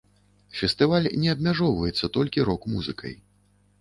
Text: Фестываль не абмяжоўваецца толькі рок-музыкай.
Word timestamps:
Фестываль 0.61 1.09
не 1.25 1.29
абмяжоўваецца 1.33 2.11
толькі 2.17 2.47
рок-музыкай. 2.51 3.13